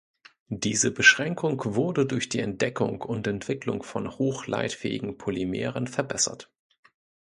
[0.55, 6.51] Diese Beschränkung wurde durch die Entdeckung und Entwicklung von hoch-leitfähigen Polymeren verbessert.